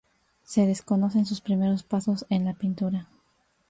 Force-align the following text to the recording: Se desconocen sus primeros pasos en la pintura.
Se 0.43 0.65
desconocen 0.65 1.27
sus 1.27 1.41
primeros 1.41 1.83
pasos 1.83 2.25
en 2.29 2.43
la 2.45 2.55
pintura. 2.55 3.07